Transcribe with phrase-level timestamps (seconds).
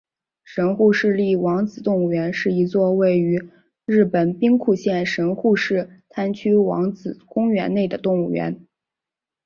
[0.43, 3.51] 神户市立王子动物园是一座位于
[3.85, 8.65] 日本兵库县神户市滩区王子公园内的动物园。